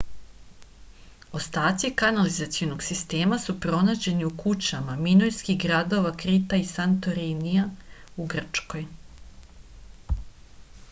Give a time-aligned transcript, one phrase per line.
[1.39, 7.67] ostaci kanalizacijskog sistema su pronađeni u kućama minojskih gradova krita i santorinija
[8.23, 8.83] u grčkoj